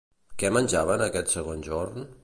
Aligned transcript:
Què 0.43 0.49
menjaven 0.55 1.05
aquest 1.09 1.31
segon 1.37 1.65
jorn? 1.69 2.05